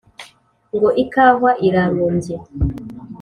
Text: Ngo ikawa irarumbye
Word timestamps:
Ngo 0.75 0.89
ikawa 1.03 1.51
irarumbye 1.67 2.35